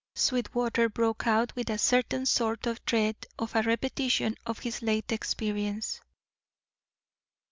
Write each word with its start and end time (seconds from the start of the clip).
Sweetwater 0.15 0.89
broke 0.89 1.27
out 1.27 1.55
with 1.55 1.69
a 1.69 1.77
certain 1.77 2.25
sort 2.25 2.65
of 2.65 2.83
dread 2.85 3.27
of 3.37 3.55
a 3.55 3.61
repetition 3.61 4.33
of 4.47 4.57
his 4.57 4.81
late 4.81 5.11
experience. 5.11 6.01